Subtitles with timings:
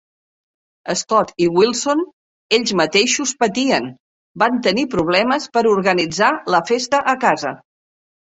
[0.99, 1.99] Scott i Wilson,
[2.59, 3.91] ells mateixos patien,
[4.43, 7.53] van tenir problemes per organitzar la festa a casa.